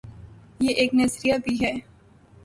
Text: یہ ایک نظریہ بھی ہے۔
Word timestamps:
یہ 0.59 0.73
ایک 0.73 0.93
نظریہ 0.93 1.33
بھی 1.43 1.55
ہے۔ 1.65 1.71